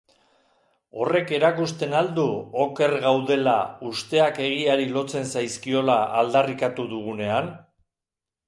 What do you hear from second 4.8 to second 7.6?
lotzen zaizkiola aldarrikatu dugunean?